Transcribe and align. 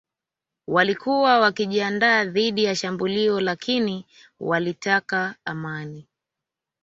Walikuwa 0.67 1.39
wakijiandaa 1.39 2.25
dhidi 2.25 2.63
ya 2.63 2.75
shambulio 2.75 3.39
lakini 3.41 4.05
walitaka 4.39 5.35
amani 5.45 6.07